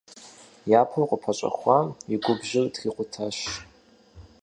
[0.79, 3.37] Япэу къыпэщӀэхуам и губжьыр трикъутащ.